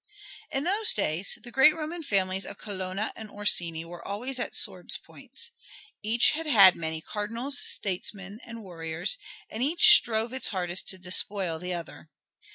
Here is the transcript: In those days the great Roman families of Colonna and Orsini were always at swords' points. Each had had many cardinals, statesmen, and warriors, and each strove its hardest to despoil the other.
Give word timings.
In 0.49 0.63
those 0.63 0.95
days 0.95 1.37
the 1.43 1.51
great 1.51 1.75
Roman 1.75 2.01
families 2.01 2.43
of 2.47 2.57
Colonna 2.57 3.13
and 3.15 3.29
Orsini 3.29 3.85
were 3.85 4.03
always 4.03 4.39
at 4.39 4.55
swords' 4.55 4.97
points. 4.97 5.51
Each 6.01 6.31
had 6.31 6.47
had 6.47 6.75
many 6.75 7.01
cardinals, 7.01 7.59
statesmen, 7.63 8.39
and 8.43 8.63
warriors, 8.63 9.19
and 9.47 9.61
each 9.61 9.93
strove 9.95 10.33
its 10.33 10.47
hardest 10.47 10.87
to 10.87 10.97
despoil 10.97 11.59
the 11.59 11.75
other. 11.75 12.09